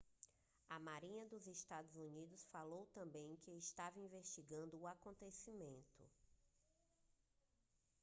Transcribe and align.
a 0.67 0.79
marinha 0.79 1.27
dos 1.27 1.45
estados 1.45 1.95
unidos 1.95 2.43
falou 2.51 2.87
também 2.87 3.35
que 3.43 3.51
estava 3.51 3.99
investigando 3.99 4.75
o 4.79 4.87
acontecimento 4.87 6.09